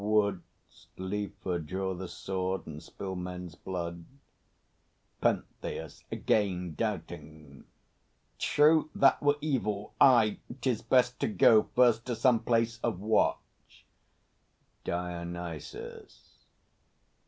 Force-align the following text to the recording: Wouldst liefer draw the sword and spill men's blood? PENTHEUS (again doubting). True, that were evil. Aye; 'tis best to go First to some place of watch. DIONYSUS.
Wouldst 0.03 0.87
liefer 0.97 1.59
draw 1.59 1.93
the 1.93 2.07
sword 2.07 2.65
and 2.65 2.81
spill 2.81 3.15
men's 3.15 3.53
blood? 3.53 4.03
PENTHEUS 5.21 6.05
(again 6.11 6.73
doubting). 6.73 7.65
True, 8.39 8.89
that 8.95 9.21
were 9.21 9.37
evil. 9.41 9.93
Aye; 10.01 10.39
'tis 10.59 10.81
best 10.81 11.19
to 11.19 11.27
go 11.27 11.69
First 11.75 12.07
to 12.07 12.15
some 12.15 12.39
place 12.39 12.79
of 12.81 12.99
watch. 12.99 13.85
DIONYSUS. 14.85 16.45